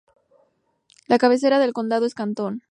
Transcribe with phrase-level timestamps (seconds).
[1.05, 2.63] La cabecera del condado es Canton.